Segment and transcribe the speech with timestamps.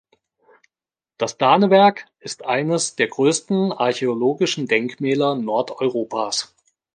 [1.19, 6.55] Das Danewerk ist eines der größten archäologischen Denkmäler Nordeuropas.